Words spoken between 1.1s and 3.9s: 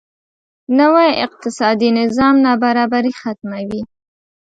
اقتصادي نظام نابرابري ختموي.